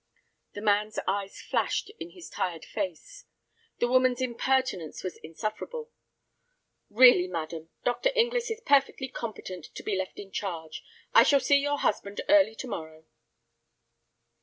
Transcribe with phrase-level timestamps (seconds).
[0.53, 3.25] The man's eyes flashed in his tired face.
[3.77, 5.91] The woman's impertinence was insufferable.
[6.89, 8.09] "Really, madam, Dr.
[8.15, 10.83] Inglis is perfectly competent to be left in charge.
[11.13, 13.05] I shall see your husband early to morrow."